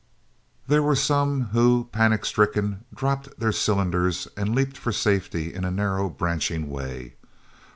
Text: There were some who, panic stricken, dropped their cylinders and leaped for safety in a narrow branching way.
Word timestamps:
There 0.65 0.81
were 0.81 0.95
some 0.95 1.49
who, 1.51 1.87
panic 1.91 2.25
stricken, 2.25 2.85
dropped 2.91 3.37
their 3.39 3.51
cylinders 3.51 4.27
and 4.35 4.55
leaped 4.55 4.75
for 4.75 4.91
safety 4.91 5.53
in 5.53 5.63
a 5.63 5.69
narrow 5.69 6.09
branching 6.09 6.71
way. 6.71 7.13